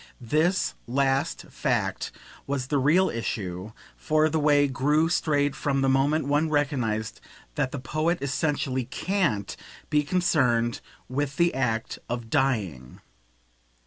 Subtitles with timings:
[0.19, 2.11] This last fact
[2.47, 7.21] was the real issue, for the way grew straight from the moment one recognised
[7.53, 9.55] that the poet essentially CAN'T
[9.91, 12.99] be concerned with the act of dying.